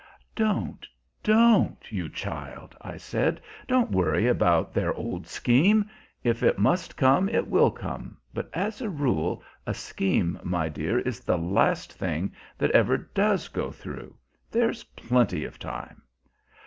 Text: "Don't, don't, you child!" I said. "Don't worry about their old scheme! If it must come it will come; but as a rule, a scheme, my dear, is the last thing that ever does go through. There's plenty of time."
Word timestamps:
"Don't, 0.35 0.87
don't, 1.21 1.77
you 1.91 2.09
child!" 2.09 2.75
I 2.81 2.97
said. 2.97 3.39
"Don't 3.67 3.91
worry 3.91 4.25
about 4.25 4.73
their 4.73 4.91
old 4.95 5.27
scheme! 5.27 5.91
If 6.23 6.41
it 6.41 6.57
must 6.57 6.97
come 6.97 7.29
it 7.29 7.47
will 7.47 7.69
come; 7.69 8.17
but 8.33 8.49
as 8.51 8.81
a 8.81 8.89
rule, 8.89 9.43
a 9.67 9.75
scheme, 9.75 10.39
my 10.41 10.69
dear, 10.69 10.97
is 11.01 11.19
the 11.19 11.37
last 11.37 11.93
thing 11.93 12.33
that 12.57 12.71
ever 12.71 12.97
does 12.97 13.47
go 13.47 13.69
through. 13.69 14.15
There's 14.49 14.83
plenty 14.85 15.45
of 15.45 15.59
time." 15.59 16.01